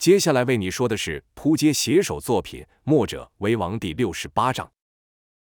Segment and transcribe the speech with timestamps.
[0.00, 4.70] 接下来为你说的是扑街写手作品《墨者为王》第六十八章。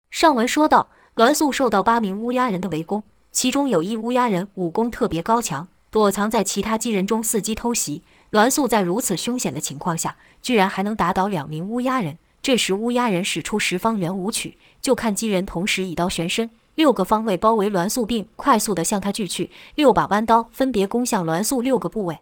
[0.09, 8.01] 上文说到，栾素受到八名乌鸦人的围攻，其中有一乌鸦人武功特别高强，躲藏在其他机人中伺机偷袭。
[8.31, 12.17] 栾素在如此凶险的情况下，居然还能打倒两名乌鸦人。
[12.41, 19.51] 这时乌鸦人使出十方圆舞曲，就看机人同时以刀旋身，六个方位包围栾素，并快速地向他聚去。
[19.75, 22.17] 六把弯刀分别攻向栾素六个部位。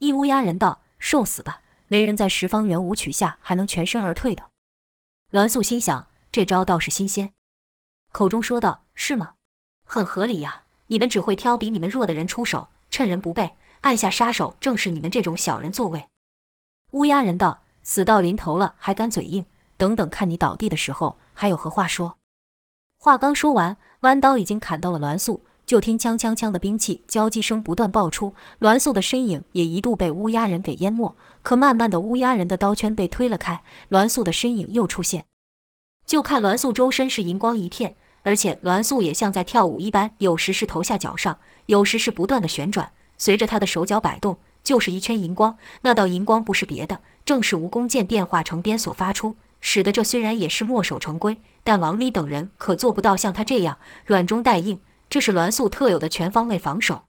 [0.00, 1.62] 一乌鸦人道：“受死吧！
[1.88, 4.50] 没人在十方圆舞曲下还能全身而退的。”
[5.30, 7.32] 栾素心想：这招倒是新鲜，
[8.12, 9.34] 口中说道：“是吗？
[9.84, 10.64] 很合理呀！
[10.88, 16.08] 你们只会挑比你们弱的人出手，趁人不备按下杀手，正是你们这种小人作为。”
[16.92, 17.62] 乌鸦人道。
[17.88, 19.46] 死到临头了，还敢嘴硬？
[19.76, 22.18] 等等，看你倒地的时候，还有何话说？
[22.98, 31.16] 话刚说完，弯刀已经砍到了栾素，就听锵锵锵的兵器交击声不断爆出，栾素的身影也一度被乌鸦人给淹没。
[31.42, 35.24] 可慢慢的，乌鸦人的刀圈被推了开，栾素的身影又出现。
[36.06, 45.58] 就看栾素周身是银光一片，而且栾素也像在跳舞一般，有时是头下脚上，有时是不断的旋转，随着他的手脚摆动，就是一圈银光。
[45.82, 47.00] 那道银光不是别的。
[47.24, 54.78] 正是蜈蚣剑变化成鞭所发出，使得这虽然也是墨守成规，但王丽等人可做不到像他这样软中带硬。
[55.08, 57.04] 这是栾素特有的全方位防守。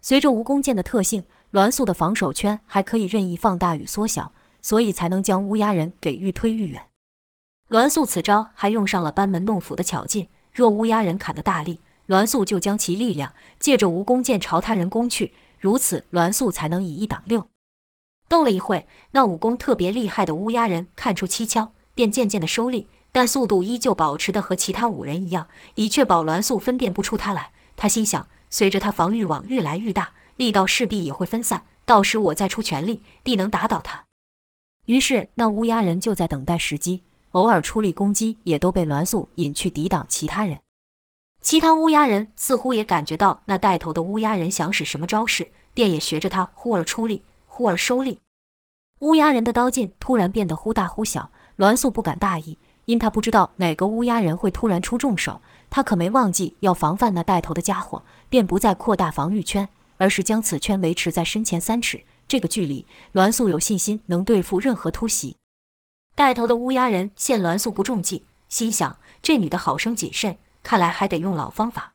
[0.00, 6.86] 随着蜈蚣剑的特性，栾素的防守圈还可以任意放大与缩小，所以才能将乌鸦人给愈推愈远。
[7.68, 17.46] 栾素此招还用上了班门弄斧的巧劲，若乌鸦人砍得大力，栾素就将其力量借着蜈蚣剑朝他人攻去，如此栾素才能以一挡六。
[18.28, 27.52] 斗了一会，那武功特别厉害的乌鸦人看出蹊跷，便渐渐的收力，但速度依旧保持的和其他五人一样，以确保栾素分辨不出他来。
[27.76, 34.04] 他心想，随着他防御网愈来愈大，力道势必也会分散，到时我再出全力，必能打倒他。
[34.86, 37.02] 于是，那乌鸦人就在等待时机，
[37.32, 40.58] 偶尔出力攻击，也都被栾素引去抵挡其他人。
[41.40, 48.20] 其他乌鸦人似乎也感觉到那带头的乌鸦人想使什么招式，便也学着他忽而出力，忽而收力。
[49.00, 55.40] 乌鸦人的刀劲突然变得忽大忽小，栾素不敢大意，因他不知道哪个乌鸦人会突然出重手。
[55.70, 62.84] 他可没忘记要防范那带头的家伙，便不再扩大防御圈，而是将此圈维持在身前三尺这个距离。
[63.12, 65.36] 栾素有信心能对付任何突袭。
[66.14, 71.94] 带头的乌鸦人见栾素不中计，心想这女的好生谨慎，看来还得用老方法。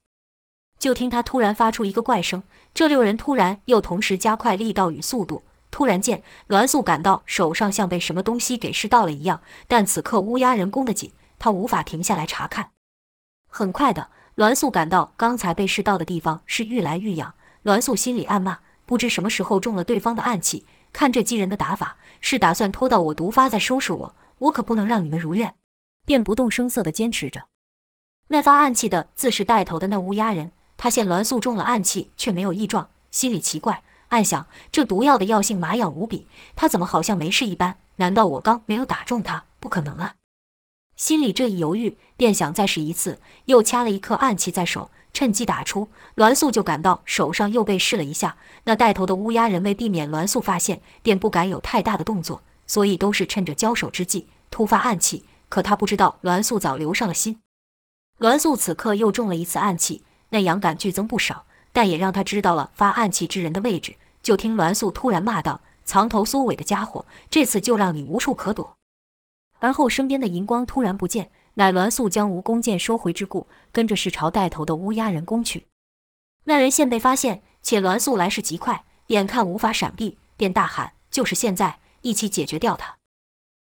[0.79, 2.41] 就听他突然发出一个怪声，
[2.73, 5.43] 这六人突然又同时加快力道与速度。
[5.77, 12.71] 突然间，栾素感到手上像被什么东西给湿到了一样，但此刻乌鸦人攻得紧，他无法停下来查看。
[13.47, 17.35] 很快的，栾素感到刚才被湿到的地方是愈来愈痒。
[17.61, 18.57] 栾素心里暗骂：
[18.87, 25.53] 不知什么时候中了对方的暗器，看这机人的打法，是打算拖到我毒发再收拾我，我可不能让你们如愿。
[26.07, 27.43] 便不动声色地坚持着。
[28.29, 33.83] 那发暗器的自是带头的那乌鸦人，他见栾素中了暗器却没有异状，心里奇怪。
[34.09, 37.77] 暗想，这毒药的药性麻痒无比，他怎么好像没事一般？
[37.97, 39.45] 难道我刚没有打中他？
[39.59, 40.15] 不可能啊！
[40.95, 45.89] 心里这一犹豫，便想再试一次，又掐了一颗暗器在手，趁机打出。
[46.15, 48.37] 栾素就感到手上又被试了一下。
[48.63, 55.25] 那带头的乌鸦人为避免栾素发现，便不敢有太大的动作，所以都是趁着交手之际突发暗器。
[55.49, 57.39] 可他不知道栾素早留上了心。
[58.19, 61.45] 栾素此刻又中了一次暗器，那痒感剧增不少。
[61.77, 63.93] 但也让他知道了发暗器之人的位置。
[64.23, 68.75] 就听栾素突然骂道：“藏头缩尾的家伙，这次就让你无处可躲。”
[69.61, 75.67] 而后身边的银光突然不见，乃栾素将蜈蚣剑收回之故，跟着是朝带头的乌鸦人攻去。
[76.45, 82.97] 那人现被发现，且栾素来势极快，眼看无法闪避，便大喊：“就是现在，一起解决掉他！”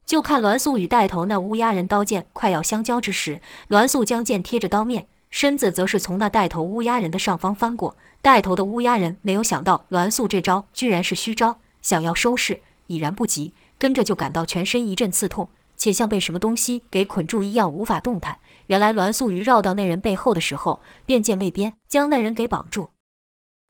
[0.06, 5.08] 就看栾素与带头那乌鸦人刀剑快要相交之时，栾素将剑贴着刀面。
[5.36, 18.40] 身子则是从那带头乌鸦人的上方翻过，带头的乌鸦人没有想到栾素这招居然是虚招，想要收势已然不及，跟着就感到全身一阵刺痛，且像被什么东西给捆住一样无法动弹。
[18.68, 22.92] 原来栾素于绕到那人背后的时候，便见未边将那人给绑住。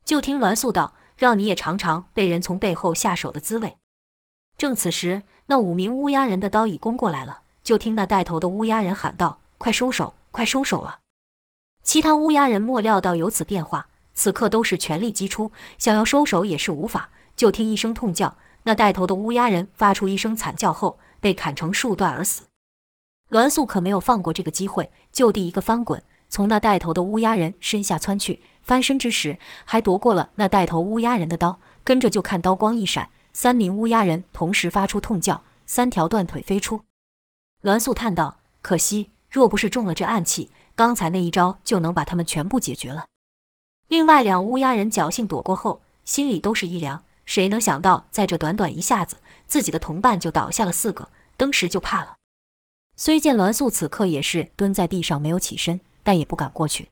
[0.03, 3.77] 就听栾素道：“让你也尝尝被人从背后下手的滋味。”
[4.55, 7.39] 正此时，那五名乌鸦人的刀已攻过来了。
[7.63, 10.99] 就听那带头的乌鸦人喊道：“快收手，快收手啊！”
[11.85, 17.11] 其他乌鸦人莫料到有此变化，此刻都是全力击出，想要收手也是无法。
[17.35, 22.45] 就听一声痛叫，那带头的乌鸦人发出一声惨叫后，被砍成数段而死。
[23.29, 28.41] 栾素可没有放过这个机会，就地一个翻滚，从那带头的乌鸦人身下窜去。
[28.63, 36.81] 翻身之时，还夺过了那带头乌鸦人的刀，跟着就看刀光一闪，三名乌鸦人同时发出痛叫，三条断腿飞出。
[37.61, 43.05] 栾素叹道：“可惜，若不是中了这暗器，刚才那一招就能把他们全部解决了。”
[43.87, 47.03] 另外两乌鸦人侥幸躲过后，心里都是一凉。
[47.25, 49.17] 谁能想到，在这短短一下子，
[49.47, 52.17] 自己的同伴就倒下了四个，登时就怕了。
[52.95, 56.89] 虽见栾素此刻也是蹲在地上没有起身，但也不敢过去。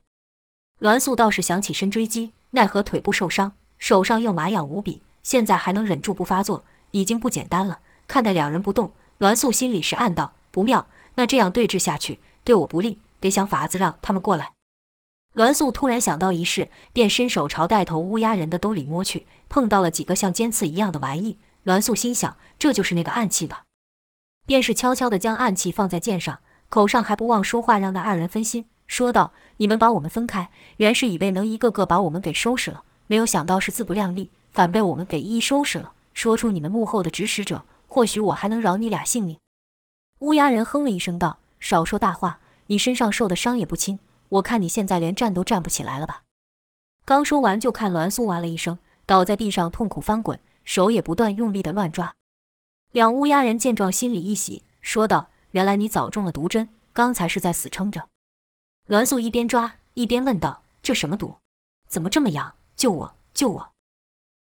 [0.80, 7.78] 栾素倒是想起身追击，奈何腿部受伤，手上又麻痒无比，现在还能忍住不发作，已经不简单了。
[8.06, 14.52] 看待两人不动，栾素心里是暗道：不妙，那这样对峙下去，对我不利，得想法子让他们过来。
[15.32, 21.38] 栾素突然想到一事，便伸手朝带头乌鸦人的兜里摸去，碰到了几个像尖刺一样的玩意。
[21.62, 23.64] 栾素心想，这就是那个暗器吧，
[24.44, 35.92] 便是悄悄地将暗器放在剑上，口上还不忘说话，让那二人分心，说道：“你们把我们分开，原是以为能一个个把我们给收拾了，没有想到是自不量力，反被我们给一一收拾了。
[36.12, 39.38] 说出你们幕后的指使者，或许我还能饶你俩性命。”
[40.20, 43.98] 乌鸦人哼了一声道：“少说大话，你身上受的伤也不轻。”
[44.30, 46.22] 我看你现在连站都站不起来了吧？
[47.04, 52.14] 刚说完，就看栾素哇了一声，倒在地上痛苦翻滚，手也不断用力的乱抓。
[52.90, 58.08] 两乌鸦人见状，心里一喜，说道：“原来你早中了毒针，刚才是在死撑着。”
[58.88, 61.36] 栾素一边抓一边问道：“这什么毒？
[61.86, 62.54] 怎么这么痒？
[62.74, 63.14] 救我！
[63.34, 63.72] 救我！”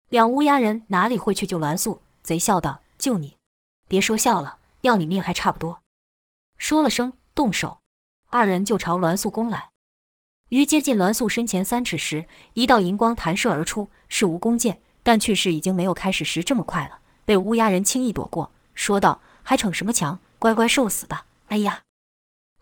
[0.09, 2.01] 两乌鸦人哪里会去救栾素？
[2.23, 3.37] 贼笑道：“救你？
[3.89, 5.83] 别说笑了，要你命还差不多。”
[6.57, 7.81] 说了声“动手”，
[8.33, 9.69] 二人就朝栾素攻来。
[10.49, 12.25] 于接近栾素身前三尺时，
[12.55, 20.19] 一道银光弹射而出，是蜈蚣剑，但去势已经没有开始时这么快了，被乌鸦人轻易躲过，说道：“还逞什么强？
[20.39, 21.83] 乖乖受死吧！”哎呀！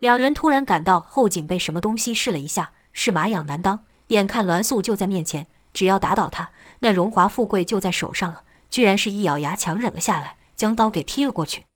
[0.01, 3.85] 两人突然感到后颈被什么东西试了一下，是麻痒难当。
[4.09, 6.51] 眼看栾素就在面前，只要打倒他，
[6.81, 11.67] 那荣华富贵就在手上了，居然是一咬牙强忍了下来，将刀给劈了过去。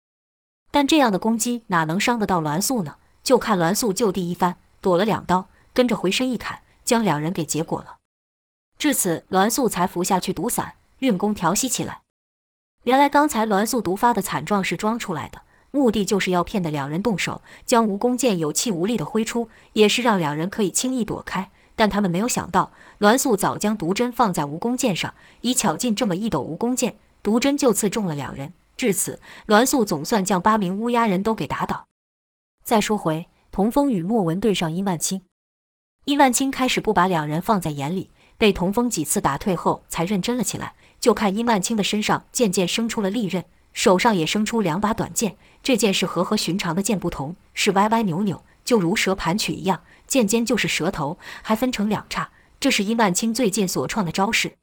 [0.73, 2.97] 但这样的攻击哪能伤得到栾素呢？
[3.25, 5.49] 就看栾素就地一翻，躲了两刀。
[5.73, 7.97] 跟着回身一砍，将两人给结果了。
[8.79, 12.03] 至此，栾素才服下去毒散，运功调息起来。
[12.85, 15.41] 原来刚才栾素毒发的惨状是装出来的，
[15.73, 21.51] 目的就是要骗得两人动手，将蜈蚣剑有气无力地挥出，也是让两人可以轻易躲开。
[21.75, 28.53] 但他们没有想到，栾素早将毒针放在蜈蚣剑上，以巧劲这么一抖蜈蚣剑，毒针就刺中了两人。
[28.77, 31.87] 至此，栾素总算将八名乌鸦人都给打倒。
[32.65, 35.21] 再说回童风与莫文对上殷万清。
[36.07, 40.75] 殷万清开始不把两人放在眼里，被童风几次打退后，才认真了起来。
[40.99, 43.45] 就看殷万清的身上渐渐生出了利刃，
[43.75, 45.37] 手上也生出两把短剑。
[45.63, 49.83] 这剑是和和寻常的剑不同，是歪歪扭扭，就如蛇盘曲一样。
[50.07, 52.31] 剑尖就是蛇头，还分成两叉。
[52.59, 54.55] 这是殷万清最近所创的招式。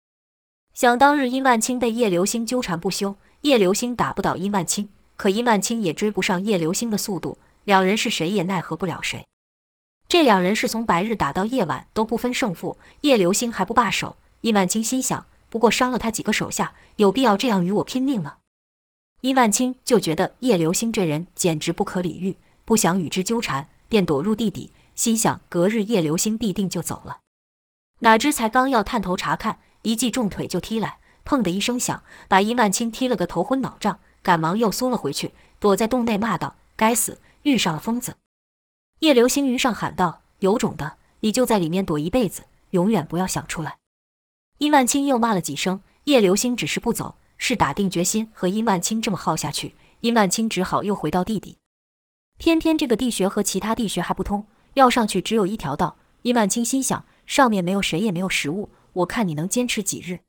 [0.73, 9.25] 想当日，殷万清被叶流星纠缠不休，叶流星打不倒殷万清，可殷万清也追不上叶流星的速度，两人是谁也奈何不了谁。
[10.07, 14.17] 这两人是从白日打到夜晚都不分胜负，叶流星还不罢手。
[14.41, 18.37] 伊万青心想：不过伤了他几个手下，有必要这样与我拼命吗？
[19.21, 27.19] 伊万青就觉得叶流星这人简直不可理喻，不想与之纠缠，便躲入地底，心想隔日叶流星必定就走了。
[27.99, 38.15] 哪知才刚要探头查看，一记重腿就踢来，砰的一声响，把伊万青踢了个头昏脑胀，赶忙又缩了回去，躲在洞内骂道：“该死，遇上了疯子！”
[38.99, 43.77] 叶流星于上喊道：“有种的，你就在里面躲一辈子，永远不要想出来。”
[44.59, 49.75] 殷万清又骂了几声，叶流星只是不走，是打定决心和殷万清这么耗下去。
[50.01, 51.57] 殷万清只好又回到地底，
[52.37, 55.95] 偏偏这个地穴和其他地穴还不通，要上去只有一条道。
[56.23, 60.19] 殷万清心想：上面没有谁，也没有食物，我看你能坚持几日？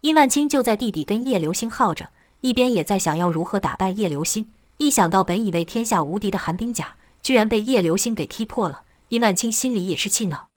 [0.00, 4.50] 殷万清就在地底跟叶流星耗着，一边也在想要如何打败叶流星。
[4.80, 10.48] 一想到本以为天下无敌的寒冰甲，居然被叶流星给踢破了，殷万清心里也是气恼。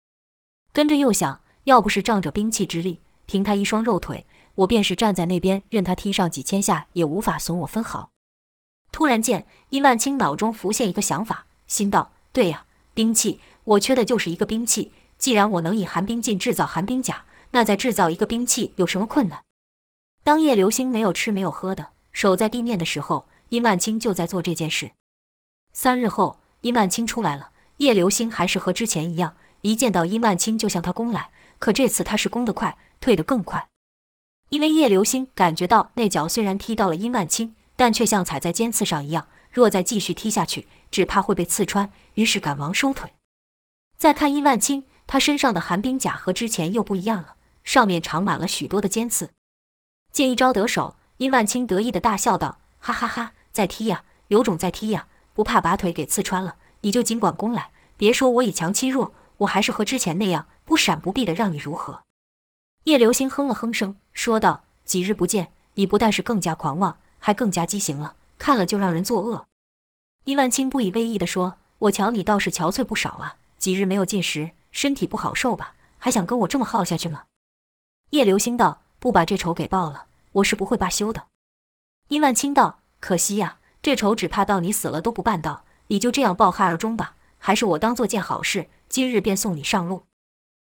[0.72, 4.26] 跟着又想，要不是仗着兵器之力，凭他一双肉腿，
[4.56, 8.12] 我便是站在那边任他踢上几千下，也无法损我分毫。
[8.94, 14.94] 突然间，殷万清脑中浮现一个想法，心道：对呀，兵器，我缺的就是一个兵器。
[15.18, 19.44] 既然我能以寒冰劲制造寒冰甲，那再制造一个兵器有什么困难？
[20.24, 24.94] 当叶流星没有吃没有喝的，守在地面的时候，殷万清就在做这件事。
[25.72, 26.40] 三日后。
[26.62, 31.30] 殷万清出来了，叶流星还是和之前一样，一见到殷万清就向他攻来。
[31.60, 33.68] 可这次他是攻得快，退得更快，
[34.48, 41.92] 因为叶流星感觉到那脚虽然踢到了殷万清，但却像踩在尖刺上一样，若再继续踢下去，只怕会被刺穿。
[42.14, 43.12] 于是赶忙收腿。
[43.98, 49.32] 再看殷万清，他身上的寒冰甲和之前又不一样了，上面长满了许多的尖刺。
[50.14, 55.08] 见一招得手，殷万清得意地大笑道：“哈哈哈，再踢呀，有种再踢呀！
[55.34, 57.72] 不怕把腿给刺穿了，你就尽管攻来。
[57.96, 62.02] 别说我以强欺弱，我还是和之前那样，不闪不避的，让你如何？”
[62.86, 69.46] 叶流星哼了哼声，说道：“几日不见，你不但是更加狂妄，还更加畸形了，看了就让人作恶。”
[70.26, 75.76] 殷万清不以为意地说：“我瞧你倒是憔悴不少啊，几日没有进食，身体不好受吧？
[76.00, 77.24] 还想跟我这么耗下去吗？”
[78.12, 81.28] 叶流星道：“不把这仇给报了，我是不会罢休的。”
[82.10, 87.18] 殷万清道：“可惜呀，这仇只怕到你死了都不办到，你就这样抱憾而终吧。
[87.38, 90.06] 还是我当做件好事，今日便送你上路。”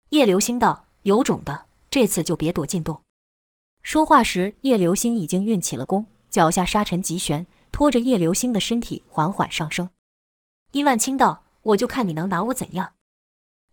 [0.10, 3.04] 叶流星道：“有种的，这次就别躲进洞。”
[3.84, 7.46] 说话时，叶流星已经运起了功，脚下沙尘急旋。
[7.72, 9.92] 拖着叶流星的身体缓缓上升，
[10.72, 12.94] 伊万青道：“我就看你能拿我怎样。”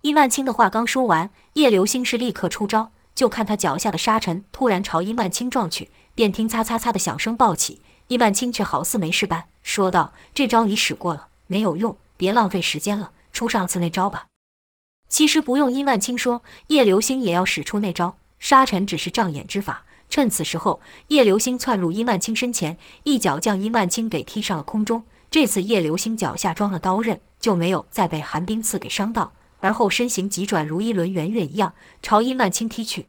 [0.02, 7.80] 伊万青的话刚说完，叶流星是立刻出招，就看他脚下的沙尘突然朝伊万青撞去，便听“擦擦擦”的响声爆起。
[8.12, 14.26] 殷万清却好似没事般说道：“这招你使过了，没有用，别浪费时间了，出上次那招吧。”
[15.08, 19.86] 其实不用殷万清说，叶流星也要使出那招，沙尘只是障眼之法。
[20.10, 25.04] 趁此时候，叶流星窜入殷万清身前，一脚将殷万清给踢上了空中。
[25.30, 33.06] 这次叶流星脚下装了刀刃，就没有再被寒冰刺给伤到，而后身形急转，如一轮圆月一样朝殷万青踢去。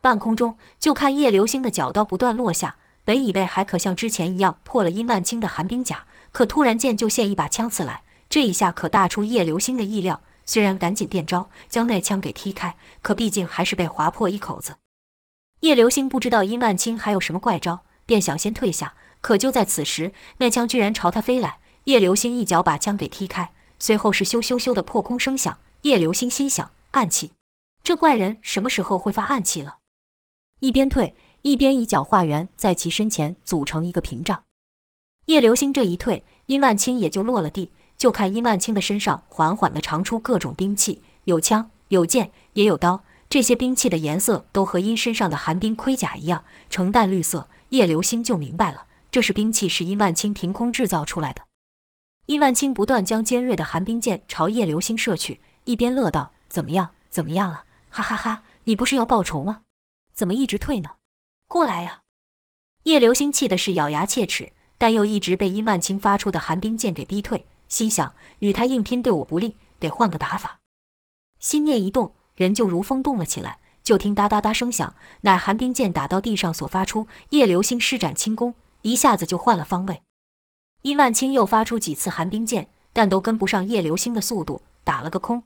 [0.00, 2.76] 半空中，就看叶流星的脚刀不断落下，
[3.06, 10.20] 本以为还可像之前一样破了殷万清的寒冰甲，可突然间就现一把枪刺来，这一下可大出叶流星的意料。
[10.44, 14.74] 虽然赶紧变招将那枪给踢开，可毕竟还是被划破一口子。
[15.60, 18.94] 叶流星不知道殷万清还有什么怪招，便想先退下。
[19.20, 21.58] 可就在此时，那枪居然朝他飞来。
[21.84, 25.58] 叶流星一脚把枪给踢开，随后是咻咻咻的破空声响。
[25.82, 27.30] 叶流星心想：暗器，
[27.84, 29.76] 这怪人什么时候会发暗器了？
[30.58, 31.14] 一边退，
[31.46, 34.42] 一边以脚化圆，在其身前组成一个屏障。
[35.26, 37.70] 叶流星这一退，殷万清也就落了地。
[37.96, 43.04] 就看殷万清的身上缓缓地长出各种兵器，有枪，有剑，也有刀。
[43.30, 47.48] 这些兵器的颜色都和殷身上的寒冰盔甲一样，呈淡绿色。
[47.68, 51.42] 叶流星就明白了，这是兵器是殷万清凭空制造出来的。
[52.26, 56.90] 殷万清不断将尖锐的寒冰剑朝叶流星射去，一边乐道：“怎么样？
[57.08, 57.66] 怎么样了？
[57.88, 58.42] 哈哈哈！
[58.64, 59.60] 你不是要报仇吗？
[60.12, 60.95] 怎么一直退呢？
[61.46, 62.02] 过来呀！”
[62.84, 70.60] 叶流星气的是咬牙切齿，但又一直被殷万清发出的寒冰剑给逼退，心想：与他硬拼对我不利，得换个打法。
[71.38, 72.12] 心念一动。
[72.36, 77.08] 人就如风动了起来，就听哒哒哒声响，乃寒冰剑打到地上所发出。
[77.30, 80.02] 叶流星施展轻功，一下子就换了方位。
[80.82, 85.44] 殷万清又发出几次寒冰剑，但都跟不上叶流星的速度，打了个空。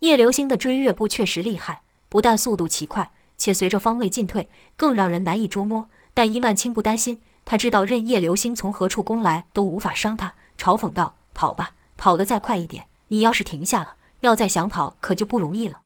[0.00, 5.88] 叶流星的追月步确实厉害，不但速度奇快，且随着方位进退，更让人难以捉摸。
[6.12, 12.86] 但伊万青不担心，他知道任叶流星从何处攻来都无法伤他，嘲讽道：“跑吧，跑得再快一点。
[13.08, 15.80] 你要是停下了，要再想跑，可就不容易了。”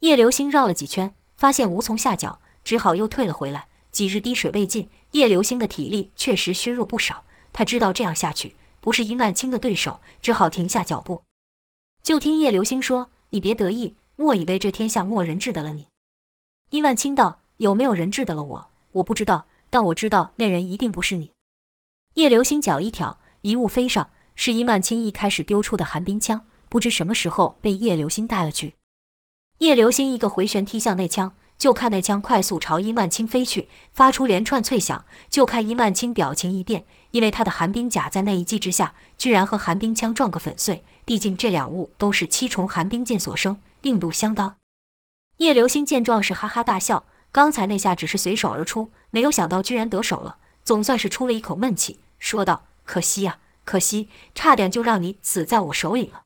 [0.00, 3.68] 叶流星绕了几圈，发现无从下脚，只好又退了回来。
[3.90, 7.24] 几日滴水未进，叶流星的体力确实削弱不少。
[7.54, 11.22] 他知道这样下去不是伊万青的对手，只好停下脚步。
[12.02, 15.86] 就听叶流星说：“你别得意，莫以为这天下莫人治得了你。”
[16.70, 18.70] 伊万清道：“有没有人治得了我？
[18.92, 21.30] 我不知道，但我知道那人一定不是你。”
[22.14, 28.74] 叶流星脚一挑，一物飞上，是伊万清一开始丢出的寒冰枪，不知什么时候被叶流星带了去。
[29.58, 35.04] 叶流星一个回旋踢向那枪，就看那枪快速朝伊万清飞去，发出连串脆响。
[35.30, 40.82] 就看伊万清表情一变，因为他的寒冰甲在那一击之下，居然和寒冰枪撞个粉碎。
[41.04, 44.56] 毕竟这两物都是七重寒冰剑所生，硬度相当。
[45.38, 56.22] 叶流星见状是哈哈大笑，刚才那下只是随手而出，没有想到居然得手了，总算是出了一口闷气，说道：“可惜呀，可惜，差点就让你死在我手里了。”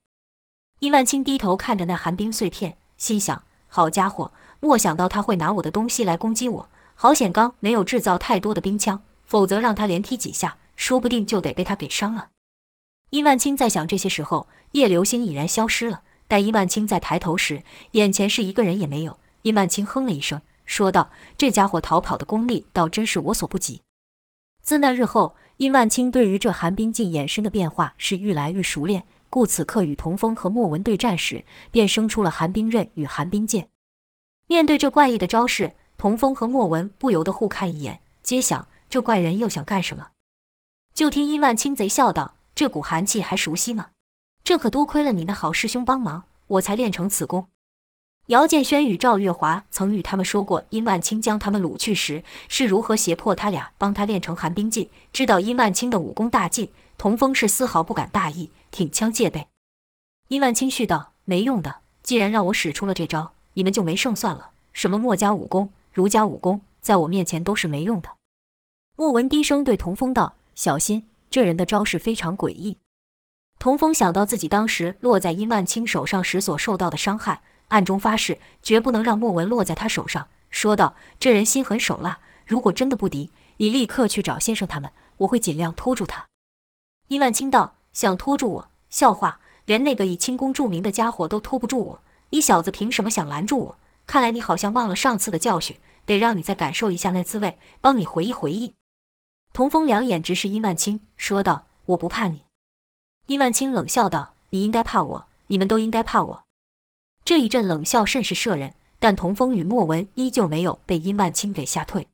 [0.79, 2.77] 伊万青低头看着那寒冰碎片。
[2.97, 6.69] 心想：好家伙，莫想到他会拿我的东西来攻击我。
[6.95, 12.29] 好险刚没有制造太多的冰枪，否则让他连踢几下，说不定就得被他给伤了。
[13.09, 16.03] 伊万青在想这些时候，叶流星已然消失了。
[16.31, 19.19] 待伊万青在抬头时，眼前是一个人也没有。
[19.43, 23.83] 伊万青哼了一声，说道：“这家伙逃跑的功力倒真是我所不及。”
[24.63, 29.03] 自那日后，伊万青对于这寒冰镜衍生的变化是愈来愈熟练。
[29.29, 33.69] 故此刻与童风和莫文对战时，便生出了寒冰刃与寒冰剑。
[34.47, 40.11] 面对这怪异的招式，童风和莫文不由得互看一眼，皆想这怪人又想干什么。
[40.95, 43.89] 就听伊万青贼笑道：“这股寒气还熟悉吗？
[44.45, 47.47] 这可多亏了你那好师兄帮忙，我才练成此功。”
[48.27, 54.89] 姚建轩与赵月华曾与他们说过，殷万清将他们掳去时是如何胁迫他俩帮他练成寒冰劲。
[55.13, 59.49] 知道殷万清的武功大进，童风是丝毫不敢大意，挺枪戒备。
[60.29, 64.51] 殷万清续道：“没用的，既然让我使出了这招，你们就没胜算了。
[64.73, 68.11] 什么墨家武功、儒家武功，在我面前都是没用的。”
[68.97, 72.77] 莫文低声对童风道：“小心，这人的招式非常诡异。”
[73.61, 77.43] 童风想到自己当时落在殷万清手上时所受到的伤害。
[77.69, 80.29] 暗中发誓，绝不能让莫文落在他手上。
[80.49, 86.25] 说道：“这人心狠手辣，如果真的不敌，你立刻去找先生他们，我会尽量拖住他。”
[87.09, 88.69] 殷万清道：“想拖住我？
[88.89, 89.41] 笑话！
[89.67, 92.01] 连那个以轻功著名的家伙都拖不住我，
[92.31, 93.77] 你小子凭什么想拦住我？
[94.07, 95.77] 看来你好像忘了上次的教训，
[96.07, 98.73] 得让你再感受一下那滋味，帮你回忆回忆。”
[99.53, 102.45] 童风两眼直视殷万清，说道：“我不怕你。”
[103.31, 106.43] 殷万清冷笑道：“你应该怕我，你们都应该怕我。”
[107.25, 112.09] 这一阵冷笑甚是摄人，但童风与莫文依旧没有被殷万清给吓退。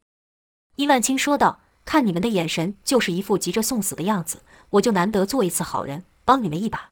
[0.75, 6.90] 殷万清说道：“看你们的眼神，就是一副急着送死的样子，我就难得做一次好人，帮你们一把。”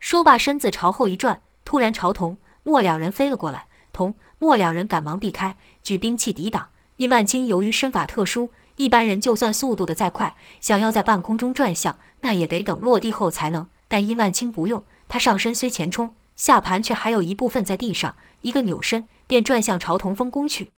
[0.00, 3.66] 说罢，身子朝后一转，突然朝童莫两人飞了过来。
[3.92, 6.70] 童莫两人赶忙避开，举兵器抵挡。
[6.96, 13.66] 殷万清由于身法特殊，一般人就算速度的再快，想要在半空中转向，那也得等落地后才能。
[13.88, 16.14] 但殷万清不用，他上身虽前冲。
[16.36, 20.70] 下盘却还有一部分在地上，一个扭身便转向朝童风攻去。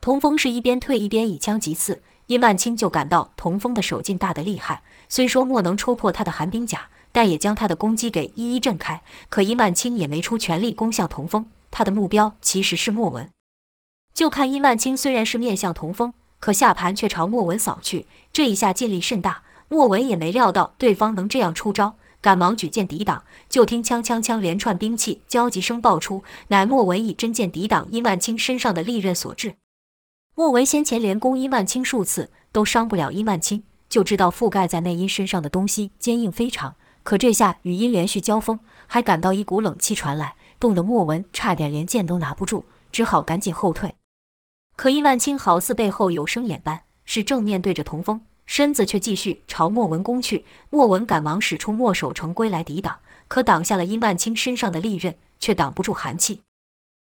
[0.00, 9.02] 童风是一边退一边以枪击刺，殷万清就感到童风的手劲大得厉害，虽说莫能戳破他的寒冰甲，但也将他的攻击给一一震开。
[9.30, 13.30] 可殷万清也没出全力攻向童风，他的目标其实是莫文。
[14.14, 21.96] 就看殷万清虽然是面向童风，可下盘却朝莫文扫去，这一下劲力甚大，莫文也没料到对方能这样出招。
[22.22, 29.56] 赶忙举剑抵挡，就听锵锵锵连串兵器交集声爆出，乃莫文以真剑抵挡殷万清身上的利刃所致。
[30.36, 36.76] 莫文先前连攻殷万清数次都伤不了殷万清，就知道覆盖在那殷身上的东西坚硬非常。
[37.02, 43.94] 可这下与殷连续交锋，还感到一股冷气传来，冻得莫文差点连剑都拿不住，只好赶紧后退。
[44.76, 48.20] 可殷万青好似背后有生眼般，是正面对着童风。
[48.46, 56.42] 身子却继续朝莫文攻去，莫文赶忙使出墨守成规来抵挡，可挡下了殷万青身上的利刃，却挡不住寒气。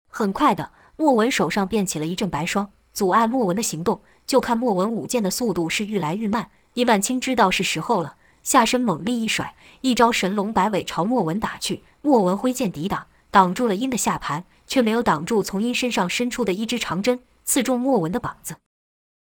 [0.10, 4.02] 很快的，莫文手上便起了一阵白霜，阻碍莫文的行动。
[4.26, 6.50] 就看莫文舞剑的速度是愈来愈慢。
[6.76, 11.84] 殷万青知道是时候了，下身猛力一甩，一招神龙摆尾朝莫文打去。
[12.02, 18.58] 莫文挥剑抵挡，挡住了殷的下盘，却没有挡住从殷身上伸出的一支长针，刺中莫文的膀子。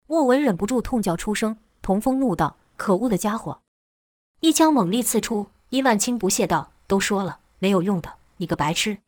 [0.07, 1.57] 莫文忍不住痛叫出声。
[1.81, 3.61] 童风怒道：“可恶的家伙！”
[4.41, 5.47] 一枪猛力刺出。
[5.69, 8.99] 殷万清不屑道：“都说了，没有用的，你个白痴！”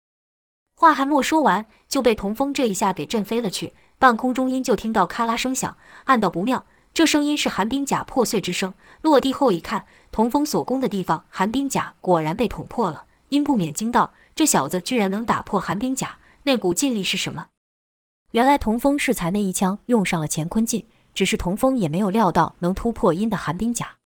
[0.76, 3.74] 话还没说完，就被童风这一下给震飞了去。
[4.00, 8.74] 半空中，殷就听到咔啦声响，暗道不妙，这声音是寒冰甲破碎之声。
[9.02, 13.06] 落地后一看，童风所攻的地方，寒冰甲果然被捅破了。
[13.30, 17.48] 殷不免惊道：“这小子居然能打破寒冰甲，那股劲力是什么？”
[18.34, 20.86] 原来童风是才那一枪用上了乾坤劲。
[21.14, 23.98] 只是童风也没有料到能突破阴的寒冰甲，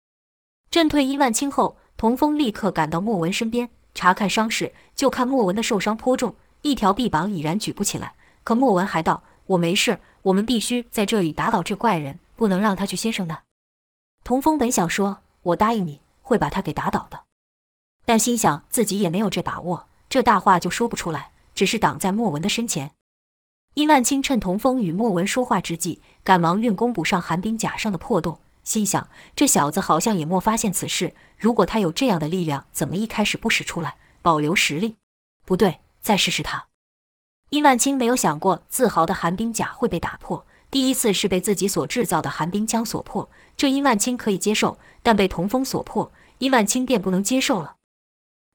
[0.73, 4.73] 震退殷万清后，童风立刻赶到莫文身边查看伤势。
[4.97, 8.15] 就看莫文的受伤颇重，一条臂膀已然举不起来。
[8.43, 13.41] 可莫文还道：“我没事，我们必须在这里打倒这怪人，不能让他去先生那。”
[14.25, 17.21] 童风本想说：“我答应你会把他给打倒的。”
[18.05, 22.91] 但心想自己也没有这把握，这大话就说不出来，只是挡在莫文的身前。
[23.77, 31.13] 殷万清趁童风与莫文说话之际，赶忙运功补上寒冰甲上的破洞，心想这小子好像也没发现此事。
[31.37, 34.97] 如果他有这样的力量，怎么一开始不使出来，保留实力？
[35.45, 36.69] 不对，再试试他。
[37.51, 47.75] 殷万清没有想过自豪的寒冰甲会被打破，第一次是被自己所制造的寒冰枪所破，这殷万清可以接受，但被童风所破，殷万清便不能接受了。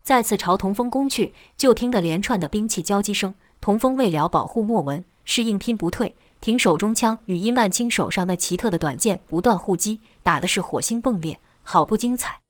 [0.02, 3.36] 再次朝童风攻去，就听得连串的兵器交击声。
[3.62, 5.06] 童风为了保护莫文。
[5.24, 12.42] 是硬拼不退，挺手中枪与殷万清手上那奇特的短剑不断互击，打的是火星迸裂，好不精彩。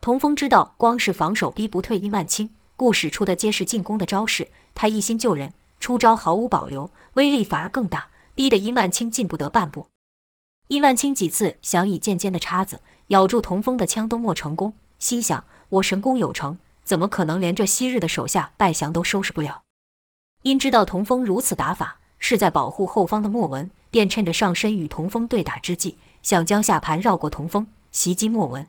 [0.00, 4.48] 童风知道，光是防守逼不退殷万清，故使出的皆是进攻的招式。
[4.74, 9.88] 他一心救人，出招毫无保留，威力反而更大，逼得殷万清进不得半步。
[10.68, 19.62] 殷万清几次想以剑尖的叉子咬住童风的枪都没成功，心想：我神功有成，怎么可能连这昔日的手下败降都收拾不了？
[20.42, 28.66] 因知道童风如此打法是在保护后方的莫文，便趁着上身与童风对打之际，想将下盘绕过童风袭击莫文。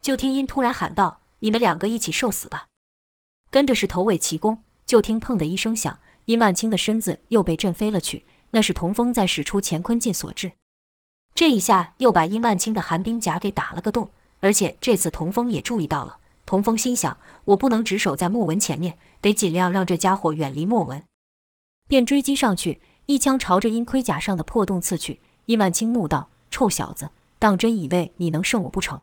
[0.00, 2.66] 就听因突然喊道：“你们两个一起受死吧！”
[3.50, 10.52] 跟着是头尾齐攻，就听砰的一声响，殷万青的身子又被震飞了去，那是童风在使出乾坤劲所致。
[11.34, 16.18] 这一下又把殷万青的寒冰甲给打了个洞，而且这次童风也注意到了。
[16.50, 21.04] 童风心想：我不能只守在莫文前面，得尽量让这家伙远离莫文。
[21.86, 25.20] 便追击上去，一枪朝着殷盔甲上的破洞刺去。
[25.44, 29.00] 殷万青怒道：“臭小子，当真以为你能胜我不成？”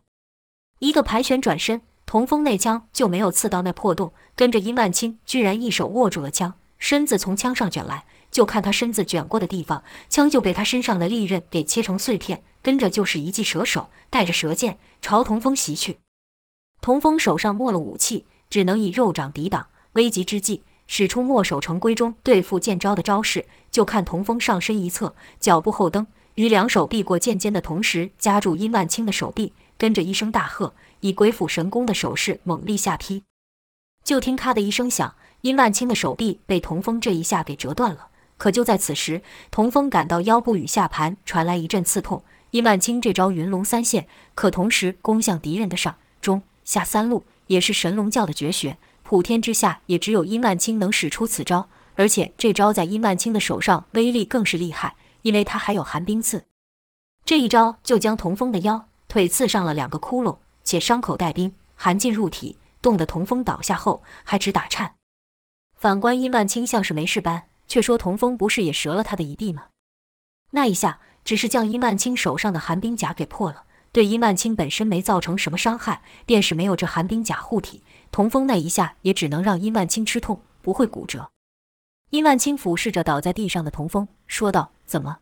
[0.79, 8.03] 一个盘旋转身，童风那枪就没有刺到那破洞，跟着殷万青居然一手握住了枪，身子从枪上卷来。
[8.29, 15.99] 就看他身子卷过的地方，枪就被他身上的利刃给切成碎片，跟着就是一记蛇手，带着蛇剑朝童风袭去。
[16.81, 19.67] 童风手上没了武器，只能以肉掌抵挡。
[19.93, 23.45] 危急之际，使出墨守成规中对付剑招的招式。
[23.69, 33.23] 就看童风上身一侧，脚步后蹬，于两手避过剑尖的同时，夹住殷万青的手臂，跟着一声大喝，以鬼斧神工的手势猛力下劈。
[34.03, 38.07] 就听咔的一声响，殷万青的手臂被童风这一下给折断了。
[38.37, 42.23] 可就在此时，童风感到腰部与下盘传来一阵刺痛。
[42.51, 48.77] 殷万青这招云龙三现，可同时攻向敌人的上、中、下三路，也是神龙教的绝学。
[49.01, 51.69] 普天之下，也只有殷万青能使出此招。
[51.95, 56.43] 而且这招在殷万青的手上威力更是厉害，因为他还有寒冰刺。
[57.23, 64.95] 这一招就将童风的腰、腿刺上了两个窟窿，且伤口带冰，寒进入体，冻得童风倒下后还直打颤。
[65.77, 67.45] 反观殷万青，像是没事般。
[67.69, 69.67] 却说童风不是也折了他的一臂吗？
[70.51, 73.63] 那一下只是将殷万青手上的寒冰甲给破了，
[73.97, 76.03] 对殷万青本身没造成什么伤害。
[76.27, 77.81] 便是没有这寒冰甲护体，
[78.11, 81.31] 童风那一下也只能让殷万青吃痛，不会骨折。
[82.11, 85.17] 殷万青俯视着倒在地上的童风，说道：“怎么，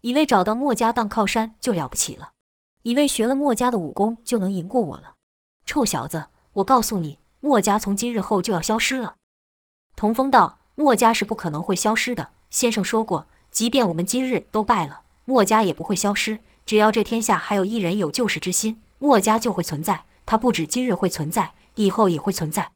[0.00, 2.32] 以为找到墨家当靠山就了不起了？
[2.82, 5.14] 以为学了墨家的武功就能赢过我了？
[5.64, 9.14] 臭小子，我告诉你，墨家从今日后就要消失了。”
[9.94, 10.58] 童风道。
[10.78, 12.30] 墨家是不可能会消失的。
[12.50, 16.40] 先生说过，即便我们今日都败了，墨家也不会消失。
[16.66, 20.04] 只要这天下还有一人有救世之心，墨家就会存在。
[20.26, 22.72] 他不止今日会存在，以后也会存在。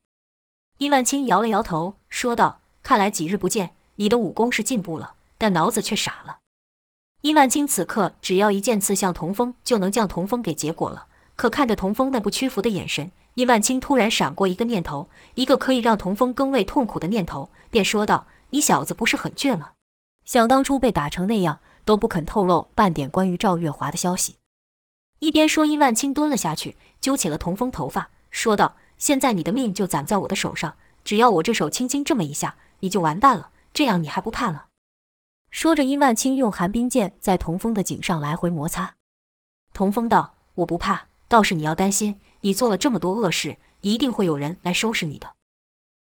[0.78, 6.38] 殷万青摇了摇头，说道：“看来几日不见，你的武功是进步了，但脑子却傻了。”
[7.22, 11.08] 殷万青此刻只要一剑刺向童风，就能将童风给结果了。
[11.34, 13.10] 可看着童风那不屈服的眼神。
[13.34, 19.72] 殷万青突然闪过一个念头，一个可以让童风更为痛苦的念头，便说道：“你小子不是很倔吗？
[20.24, 24.36] 想当初被打成那样，都不肯透露半点关于赵月华的消息。”
[25.20, 33.50] 一边说，殷万青蹲了下去，揪起了童风头发，说道：“现在你的命就攒在我的手上，只要我这手轻轻这么一下，你就完蛋了。
[33.72, 34.66] 这样你还不怕了？”
[35.50, 38.94] 说着，殷万青用寒冰剑在童风的颈上来回摩擦。
[39.72, 45.34] 童风道：“我不怕，倒是你要担心。”你做了这么多恶事，一定会有人来收拾你的。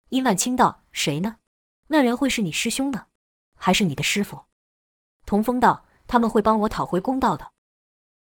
[0.09, 1.35] 殷万青道：“谁呢？
[1.89, 3.05] 那人会是你师兄呢，
[3.55, 4.45] 还是你的师傅？”
[5.33, 7.47] 童风道：“他们会帮我讨回公道的。”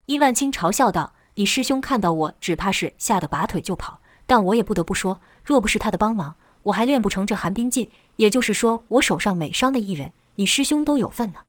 [0.06, 4.00] 伊万青嘲笑道：“你师兄看到我，只怕是吓得拔腿就跑。
[4.28, 7.90] 但我也不得不说，若不是他的帮忙，我还练不成这寒冰劲。
[8.18, 11.40] 也就是说，我手上每伤的一人，你师兄都有份呢。”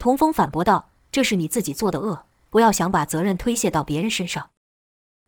[0.00, 4.48] 童风反驳道：“这是你自己做的恶，不要想把责任推卸到别人身上。”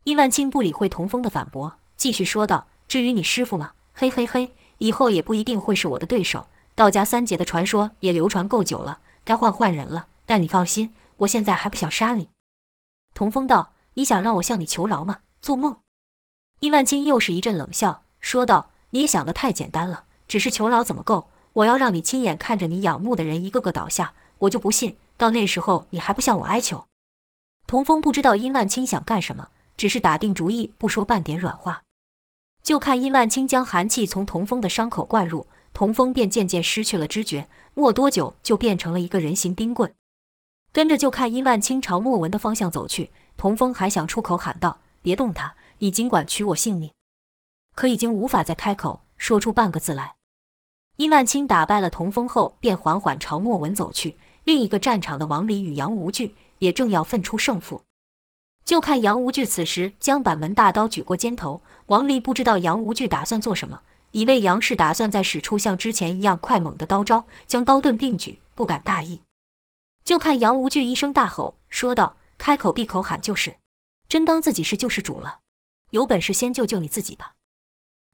[0.04, 3.72] 伊万青不理会童风的反驳，继续说道：“至于你师傅吗？
[3.92, 6.46] 嘿嘿嘿，以后也不一定会是我的对手。
[6.74, 10.08] 道家三杰的传说也流传够久了，该换换人了。
[10.26, 12.28] 但你放心，我现在还不想杀你。”
[13.14, 15.18] 童风道：“你想让我向你求饶吗？
[15.40, 15.78] 做梦！”
[16.60, 21.28] 殷万青又是一阵冷笑，说道：“你想得太简单了，只是求饶怎么够？
[21.54, 26.86] 我要让你亲眼看着你仰慕的人一个个倒下，我就不信到那时候你还不向我哀求。”
[27.66, 29.48] 童风不知道殷万青想干什么。
[29.74, 31.82] 只是打定主意，不说半点软话。
[32.62, 39.94] 就看殷万青将寒气从童风的伤口灌入，童风便渐渐失去了知觉，没多久就变成了一个人形冰棍。
[40.72, 46.90] 跟着就看殷万清朝莫文的方向走去，童风还想出口喊道：“别动他，你尽管取我性命。”
[47.74, 50.14] 可已经无法再开口说出半个字来。
[50.96, 54.16] 殷万清打败了童风后，便缓缓朝莫文走去。
[54.44, 57.82] 另一个战场的王离与杨无惧也正要分出胜负。
[58.64, 63.82] 就看杨无惧此时将板门大刀举过肩头，王离不知道杨无惧打算做什么，
[64.12, 69.20] 以为杨氏打算再使出像之前一样快猛的刀招，将刀盾并举，不敢大意。
[70.04, 73.56] 就看杨无惧一声大吼，说道：“开口闭口喊救世，
[74.08, 75.40] 真当自己是救世主了？
[75.90, 77.32] 有本事先救救你自己吧！”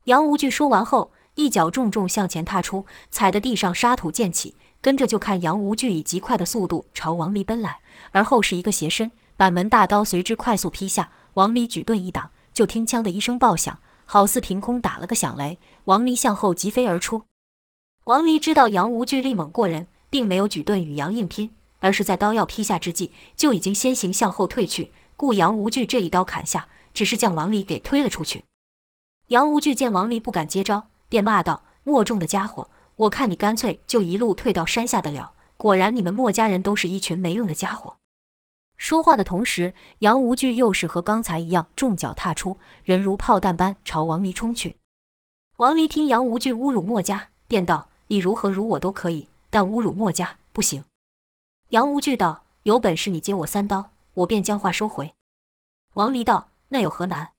[0.05, 7.81] 杨无惧说完后，一脚重重向前踏出，踩得地上沙土溅起，跟着就看杨无惧以极快的速度朝王离奔来，
[8.13, 9.11] 而后是一个斜身。
[9.37, 15.59] 板门大刀随之快速劈下，王离举盾一挡，就听“锵”的一声爆响，好似凭空打了个响雷。
[15.85, 17.25] 王离向后疾飞而出，
[18.05, 28.45] 王离知道杨无惧力猛过人，并没有举盾与杨硬拼，而是在刀要劈下之际，就已经先行向后退去，故杨无惧这一刀砍下，只是将王离给推了出去。
[29.27, 35.33] 杨无惧见王离不敢接招，便骂道：“墨种的家伙，我看你干脆就一路退到山下的了。
[35.59, 37.99] 果然，你们墨家人都是一群没用的家伙。”
[38.79, 44.77] 说话的同时，杨无惧又是和刚才一样，重脚踏出，人如炮弹般朝王离冲去。
[45.57, 50.85] 王离听杨无惧侮辱墨家，便道：“你如何辱我都可以，但侮辱墨家不行。”
[51.71, 55.13] 杨无惧道：“有本事你接我三刀，我便将话收回。”
[55.95, 57.31] 王离道：“那有何难？”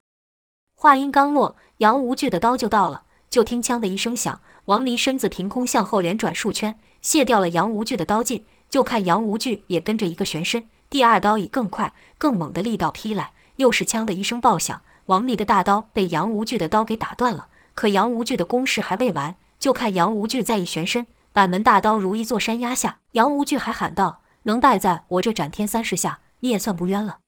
[0.75, 3.05] 话音刚落，杨无惧的刀就到了。
[3.29, 8.45] 就听“枪”的一声响，王离身子凭空向后连转数圈，卸掉了杨无惧的刀劲。
[8.69, 17.47] 就看杨无惧也跟着一个旋身，第二刀以更快、更猛的力道劈来，又是“枪”的一声爆响，王离的大刀被杨无惧的刀给打断了。
[17.75, 22.97] 可杨无惧的攻势还未完，就看杨无惧再一旋身，板门大刀如一座山压下。
[23.11, 27.19] 杨无惧还喊道：“能败在我这斩天三式下，你也算不冤了。”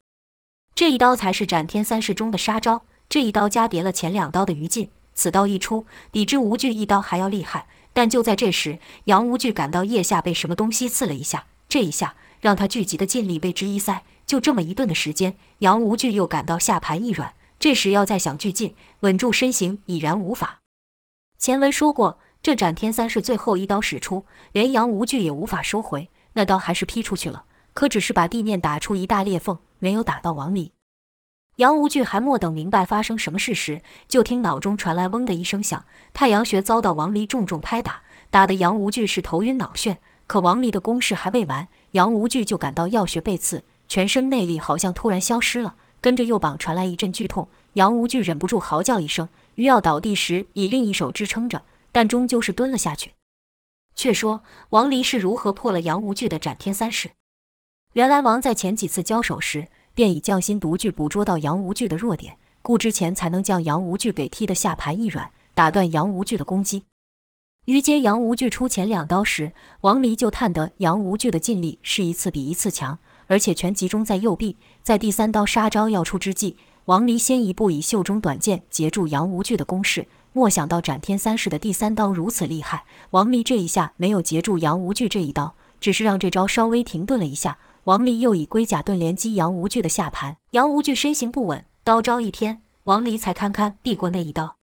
[0.74, 2.82] 这一刀才是斩天三式中的杀招。
[3.08, 7.68] 这一刀加别了前两刀的余劲，此刀一出，比之无惧一刀还要厉害。
[7.94, 14.04] 但就在这时，杨无惧感到腋下被什么东西刺了一下，这一下让他聚集的劲力为之一塞。
[14.26, 20.60] 就这么一顿的时间，杨无惧又感到下盘一软，这时要再想聚劲，稳住身形已然无法。
[21.38, 30.72] 前文说过，这斩天三式最后一刀使出，连杨无惧也无法收回，那刀还是劈出去了，可只是把地面打出一大裂缝，没有打到王离。
[31.58, 39.98] 杨无惧还没等明白发生什么事时，就听脑中传来“嗡”的一声响，太阳穴遭到王离重重拍打，打得杨无惧是头晕脑眩。
[40.28, 53.12] 可王离的攻势还未完，杨无惧就感到要穴被刺，全身内力好像突然消失了，跟着右膀传来一阵剧痛，杨无惧忍不住嚎叫一声，欲要倒地时，以另一手支撑着，但终究是蹲了下去。
[53.94, 57.12] 却说王离是如何破了杨无惧的斩天三式？
[57.94, 66.86] 原来王在前几次交手时，便以匠心独具捕捉到杨无惧的弱点，故之前才能将杨无惧给踢得下盘一软，打断杨无惧的攻击。
[67.66, 72.98] 于接杨无惧出前两刀时，王离就探得杨无惧的劲力是一次比一次强，
[73.28, 74.58] 而且全集中在右臂。
[74.82, 80.08] 在第三刀杀招要出之际，王离先一步以袖中短剑截住杨无惧的攻势。
[80.34, 87.60] 莫想到斩天三式的第三刀如此厉害，王离这一下没有截住杨无惧这一刀，只是让这招稍微停顿了一下。
[87.84, 94.56] 王离又以龟甲盾连击杨无惧的下盘，杨无惧身形不稳，刀招一偏，王离才堪堪避过那一刀。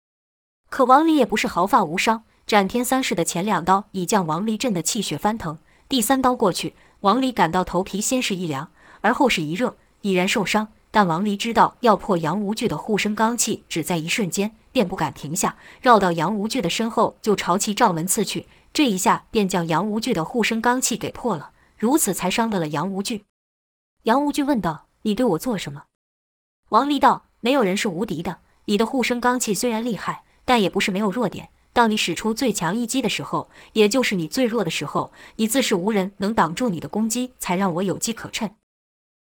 [0.70, 10.68] 可王离也不是毫发无伤，斩天三式的前两刀已将王离震得气血翻腾，第三刀过去，王离感到头皮先是一凉，而后是一热，已然受伤。
[10.92, 21.50] 但王离知道要破杨无惧的护身罡气只在一瞬间，便不敢停下，绕到杨无惧的身后就朝其罩门刺去，这一下便将杨无惧的护身罡气给破了。
[21.76, 23.24] 如此才伤得了杨无惧。
[24.04, 25.86] 杨无惧问道：“你对我做什么？”
[26.70, 28.38] 王离道：“没有人是无敌的。
[28.66, 31.50] 你的护身罡气虽然厉害，但也不是没有弱点。
[31.76, 38.50] 当你使出最强一击的时候，也就是你最弱的时候，你自是无人能挡住你的攻击，才让我有机可乘。”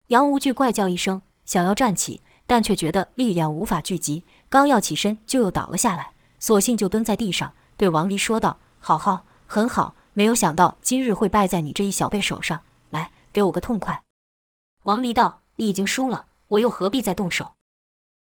[0.08, 14.04] 杨无惧怪叫一声，想要站起，但却觉得力量无法聚集，刚要起身就又倒了下来，索性就蹲在地上，对王离说道：“好好，很好。”没有想到今日会败在你这一小辈手上，来，给我个痛快。
[14.84, 17.56] 王离道：“你已经输了，我又何必再动手？”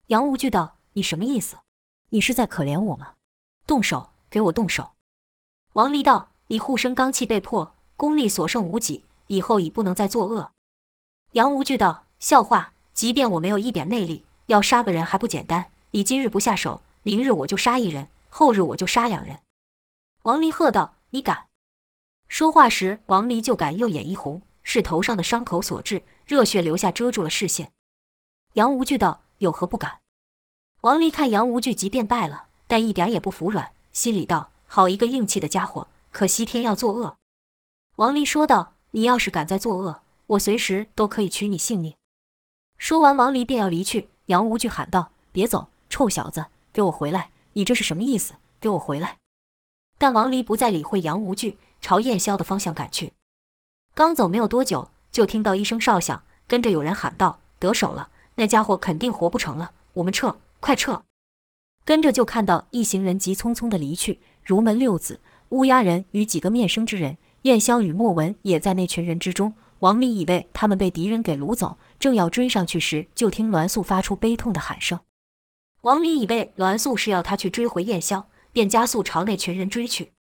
[0.08, 1.56] 杨无惧道：“你什么意思？
[2.10, 3.14] 你是在可怜我吗？
[3.70, 4.90] 动手，给我动手。”
[5.74, 10.50] 王离道：“你护身罡气被破，功力所剩无几，以后已不能再作恶。”
[11.38, 12.72] 杨无惧道：“笑话！
[12.92, 15.70] 即便我没有一点内力，要杀个人还不简单？
[15.92, 19.38] 你今日不下手，明日我就杀一人，后日我就杀两人。”
[20.24, 21.46] 王离喝道：“你敢！”
[22.26, 27.70] 说话时，王离就感右眼一红，是头上的伤口所致，热血流下，遮住了视线。
[28.54, 30.00] 杨无惧道：“有何不敢？”
[30.82, 37.16] 王离看杨无惧即便败了，但一点也不服软，心里道：“好一个硬气的家伙，可惜天要作恶。”
[37.98, 41.96] 王离说道：“你要是敢再作恶，我随时都可以取你性命。”
[42.78, 44.08] 说完，王离便要离去。
[44.26, 47.30] 杨无惧喊道：“别走，臭小子，给我回来！
[47.54, 48.34] 你这是什么意思？
[48.60, 49.18] 给我回来！”
[49.98, 51.58] 但王离不再理会杨无惧。
[51.80, 53.14] 朝燕霄的方向赶去，
[53.94, 61.02] 刚走没有多久，就听到一声哨响，跟着有人喊道：“得手了，那家伙肯定活不成了，我们撤，快撤！”
[61.90, 69.52] 跟着就看到一行人急匆匆的离去，如门六子、乌鸦人与几个面生之人，燕霄与莫文也在那群人之中。
[69.80, 75.00] 王离以为他们被敌人给掳走，正要追上去时，就听栾素发出悲痛的喊声。
[75.80, 78.22] 王离以为栾素是要他去追回燕霄，
[78.52, 80.12] 便加速朝那群人追去。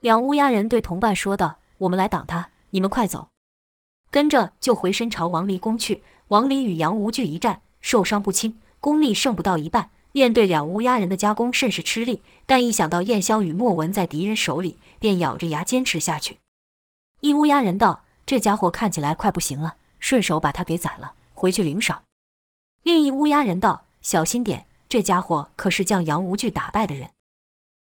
[0.00, 3.28] 两乌鸦人对同伴说道：“我们来挡他，你们快走。”
[4.12, 6.02] 跟着就回身朝王离攻去。
[6.28, 9.88] 王离与杨无惧一战，受伤不轻，功力剩不到一半。
[10.12, 12.22] 面对两乌鸦人的夹攻，甚是吃力。
[12.46, 16.38] 但一想到燕霄与莫文在敌人手里，便咬着牙坚持下去。
[17.20, 22.02] 一乌鸦人道：“这家伙看起来快不行了，顺手把他给宰了，回去领赏。”
[22.82, 27.10] 另一乌鸦人道：“小心点，这家伙可是将杨无惧打败的人。”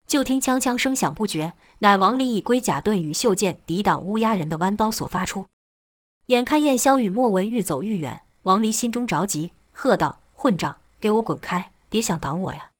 [0.06, 5.46] 就听枪枪声响不绝，乃王离以龟甲盾与袖剑抵挡乌鸦人的弯刀所发出。
[6.26, 11.72] 眼看燕霄与莫文愈走愈远，王离心中着急，喝道：“混账，给我滚开！
[11.94, 12.72] 别想挡我呀！”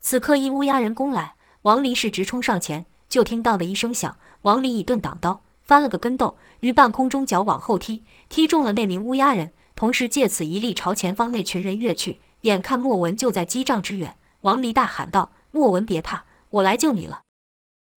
[0.00, 9.52] 此刻一乌鸦人攻来，王离是直冲上前，就听到的一声响，王离一顿挡刀，翻了个跟斗，于半空中脚往后踢，踢中了那名乌鸦人。
[9.76, 17.20] 同时借此一力朝前方那群人跃去，眼看莫文就在几丈之远，王离大喊道：“莫文别怕，我来救你了！”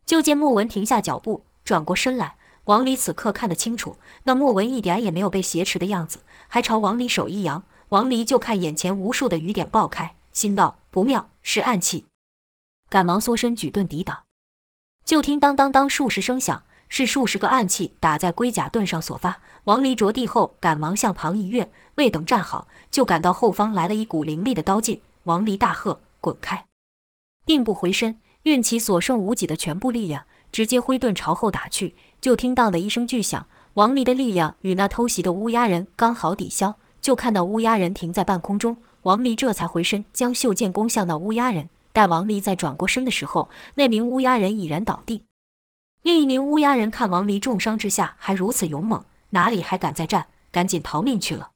[0.06, 2.36] 就见莫文停下脚步，转过身来。
[2.66, 7.64] 王离此刻看得清楚，那莫文一点也没有被挟持的样子，还朝王离手一扬。
[7.90, 12.06] 王离就看眼前无数的雨点爆开，心道不妙，是暗器，
[12.90, 14.24] 赶忙缩身举盾抵挡。
[15.06, 16.64] 就听当当当数十声响。
[16.90, 19.42] 是数十个暗器打在龟甲盾上所发。
[19.64, 25.02] 王离着地后，赶忙向旁一跃，未等站好，就感到后方来了一股凌厉的刀劲。
[25.24, 26.68] 王离大喝：“滚开！”
[27.48, 31.96] 并不回身，运起所剩无几的全部力量，直接挥盾朝后打去。
[32.22, 38.78] 就听到的一声巨响，王离的力量与那偷袭的乌鸦人刚好抵消，就看到乌鸦人停在半空中。
[39.04, 41.70] 王离这才回身，将袖剑攻向那乌鸦人。
[41.92, 45.24] 待王离再转过身的时候，那名乌鸦人已然倒地。
[46.02, 50.28] 另一名乌鸦人看王离重伤之下还如此勇猛，哪里还敢再战？
[50.52, 51.52] 赶紧逃命去了。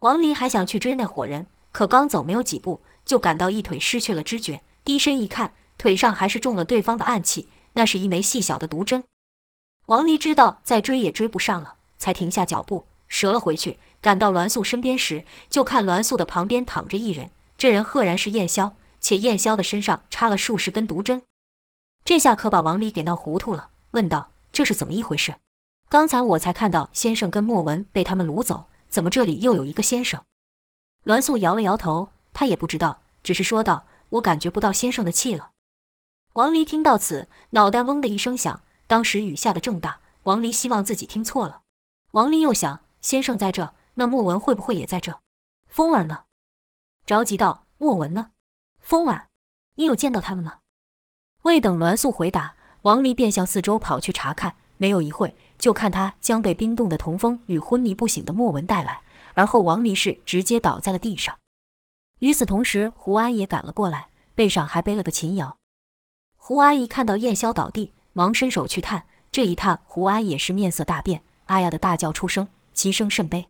[0.00, 4.62] 王离还想去追那伙人，可刚走没有几步，就感到一腿失去了知觉。
[4.84, 9.04] 低身一看，腿上还是中了对方的暗器，那是一枚细小的毒针。
[9.86, 13.78] 王离知道再追也追不上了，才停下脚步，折了回去。
[14.00, 21.22] 赶到栾素身边时，就看栾素的旁边躺着一人，这人赫然是燕霄，且燕霄的身上插了数十根毒针。
[22.04, 25.34] 这下可把王离给闹糊涂了，问道：“这是怎么一回事？
[25.88, 30.22] 刚才我才看到先生跟莫文被他们掳走，怎么这里又有一个先生？”
[31.04, 35.50] 栾素摇了摇头，他也不知道，只是说道：“我感觉不到先生的气了。”
[36.34, 40.00] 王离听到此，脑袋嗡的一声响，当时雨下得正大。
[40.24, 41.62] 王离希望自己听错了。
[42.12, 45.20] 王离又想：先生在这，那莫文会不会也在这？
[45.68, 46.24] 风儿呢？
[47.04, 48.30] 着急道：“莫文呢？
[48.78, 49.28] 风儿，
[49.74, 50.60] 你有见到他们吗？”
[51.44, 54.56] 未等栾素回答，王离便向四周跑去查看。
[54.78, 59.02] 没有一会，就看他将被冰冻的童风与昏迷不醒的莫文带来，
[59.34, 61.38] 而后王离是直接倒在了地上。
[62.20, 65.58] 与此同时，胡安也赶了过来，背上还背了个秦瑶。
[66.38, 69.04] 胡安一看到燕霄倒地，忙伸手去探。
[69.30, 73.49] 这一探，胡安也是面色大变，哎呀的大叫出声，其声甚悲。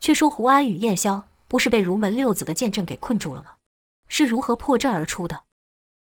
[0.00, 3.52] 却说胡安与燕霄不是被儒门六子的剑阵给困住了吗？
[4.08, 5.42] 是如何破阵而出的？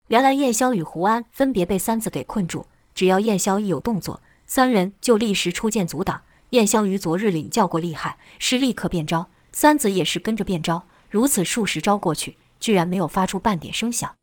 [0.08, 6.22] 原来燕霄与胡安分别被三子给困住，只要燕霄一有动作，三人就立时出剑阻挡。
[6.50, 10.86] 燕霄于昨日领教过厉害，是立刻变招，三子也是跟着变招。
[11.10, 14.14] 如此数十招过去，居然没有发出半点声响。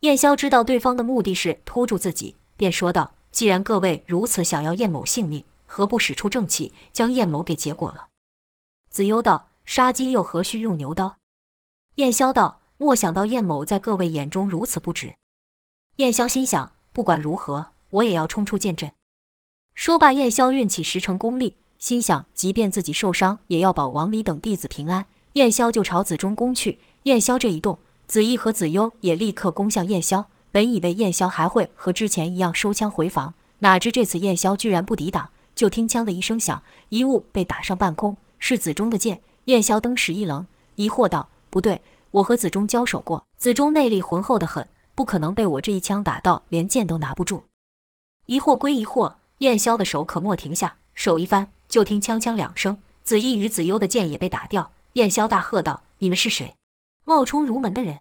[0.00, 8.08] 燕霄知道对方的目的是拖住自己，便说道：“既然各位如此想要燕某性命，何不使出正气，将燕某给结果了？”
[8.90, 11.16] 子悠道：“杀鸡又何须用牛刀？”
[11.96, 12.60] 燕霄道。
[12.80, 15.16] 莫想到燕某在各位眼中如此不值。
[15.96, 18.92] 燕霄心想，不管如何，我也要冲出剑阵。
[19.74, 25.06] 说罢，燕霄运起十成功力，心想，即便自己受伤，也要保王离等弟子平安。
[25.32, 26.78] 燕霄就朝子中攻去。
[27.02, 30.26] 燕霄这一动，子义和子悠也立刻攻向燕霄。
[30.52, 35.30] 本以为燕霄还会和之前一样收枪回防，哪知这次燕霄居然不抵挡。
[35.56, 39.22] 就听枪的一声响，一物被打上半空，是子中的剑。
[39.44, 47.44] 燕霄登时一愣，疑惑道：“不对。”我和子中交手过，子中内力浑厚得很，不可能被我这一枪打到连剑都拿不住。
[48.24, 54.72] 疑惑归疑惑，燕霄的手可没停下，手一翻，就听锵锵两声，子义与子悠的剑也被打掉。
[54.94, 56.54] 燕霄大喝道：“你们是谁？
[57.04, 58.00] 冒充儒门的人！”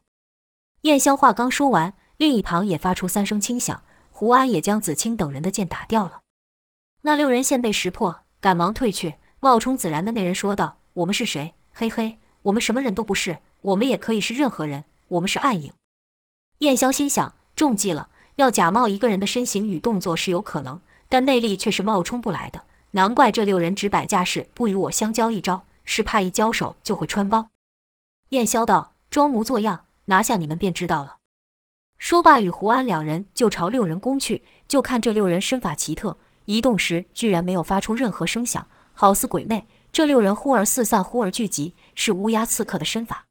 [0.84, 6.22] 燕霄话刚说完，另一旁也发出三声轻响，胡安也将子清等人的剑打掉了。
[7.02, 9.16] 那六人现被识破，赶忙退去。
[9.40, 11.54] 冒充子然的那人说道：“我们是谁？
[11.74, 15.74] 嘿嘿，我们什么人都不是。”我们也可以是任何人，我们是暗影。
[16.60, 18.10] 燕霄心想，中计了。
[18.36, 20.80] 要假冒一个人的身形与动作是有可能，
[21.10, 22.64] 但内力却是冒充不来的。
[22.92, 27.50] 难怪这六人只摆架势，不与我相交一招，是怕一交手就会穿帮。
[28.30, 31.18] 燕霄道：“装模作样，拿下你们便知道了。”
[31.98, 34.44] 说罢，与胡安两人就朝六人攻去。
[34.68, 38.68] 就看这六人身法奇特，移动时居然没有发出任何声响，
[38.98, 39.68] 好似鬼魅。
[39.94, 43.26] 这六人忽而四散，忽而聚集，是乌鸦刺客的身法。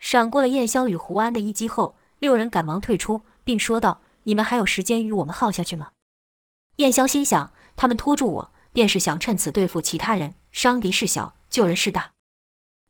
[0.00, 5.90] 闪过了燕霄与胡安的一击后，六人赶忙退出，并说道：“你们还有时间与我们耗下去吗？”
[6.76, 12.12] 燕霄心想：他们拖住我，便是想趁此对付其他人，伤敌事小，救人事大，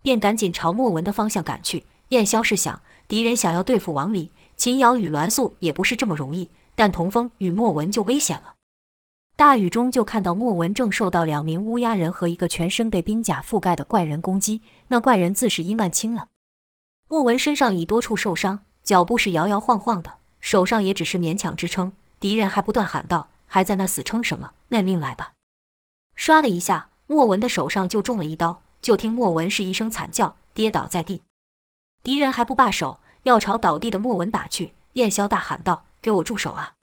[0.03, 1.85] 便赶紧朝莫文的方向赶去。
[2.09, 4.31] 燕霄是想，敌人想要对付王离。
[4.57, 8.57] 秦瑶与栾素也不是这么容易，但童风与莫文就危险了。
[9.41, 16.29] 大雨中就看到莫文正受到两名乌鸦人和一个全身被冰甲覆盖的怪人攻击，那怪人自是伊曼青了。
[17.09, 21.91] 莫文身上已多处受伤，脚步是摇摇晃晃的，手上也只是勉强支撑。
[22.21, 24.51] 敌人还不断喊道：“还在那死撑什么？
[24.69, 25.33] 认命来吧！”
[26.15, 31.23] 唰的一下，莫文的手上就中了一刀，就听莫文是一声惨叫，跌倒在地。
[32.03, 33.01] 敌人还不罢手。
[33.23, 36.75] 要朝倒地的莫文打去，燕霄大喊道：“给我住手啊！”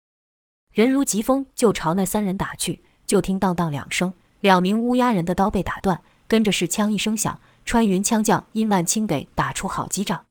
[0.78, 10.26] 人如疾风就朝那三人打去，就听当当两声，两名乌鸦人的刀被打断，跟着是枪一声响，穿云枪将殷万清给打出好几掌。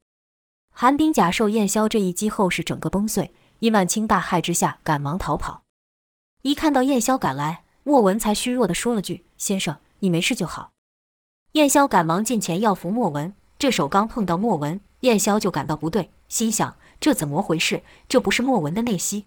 [0.71, 5.65] 寒冰甲受燕霄这一击后是整个崩碎，殷万清大骇之下赶忙逃跑。
[6.43, 10.71] 一看到燕霄赶来，莫文才虚弱地说了句：“先生，你没事就好。”
[11.55, 14.81] 燕霄赶忙近前要扶莫文，这手刚碰到莫文。
[15.01, 17.83] 燕霄就感到不对，心想这怎么回事？
[18.09, 19.27] 这不是莫文的内息。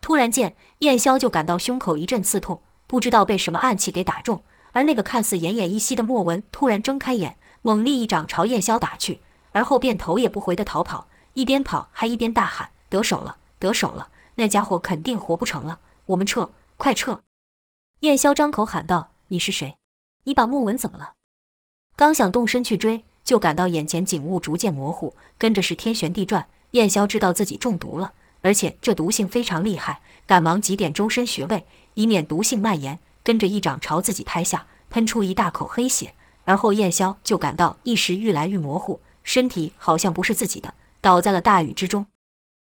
[0.00, 4.42] 突然间，燕霄就感到胸口一阵刺痛，不知道被什么暗器给打中。
[4.72, 9.20] 而那个看似奄奄一息的莫文突然睁开眼，猛力一掌朝燕霄打去，
[9.52, 14.08] 而后便头也不回地逃跑，一边跑还一边大喊：“得手了，得手了！
[14.36, 17.22] 那家伙肯定活不成了，我们撤，快撤！”
[18.00, 19.76] 燕霄张口喊道：“你是谁？
[20.24, 21.14] 你把莫文怎么了？”
[21.96, 23.04] 刚想动身去追。
[23.22, 26.48] 就感到眼前景物逐渐模糊，跟着是天旋地转。
[26.72, 31.64] 燕霄知道自己中毒了，而且这毒性非常厉害，赶忙急点周身穴位，
[31.94, 32.98] 以免毒性蔓延。
[33.22, 36.14] 跟着一掌朝自己拍下，喷出一大口黑血。
[36.44, 42.06] 而后燕霄就感到意识愈来愈模糊，身体好像不是自己的，倒在了大雨之中。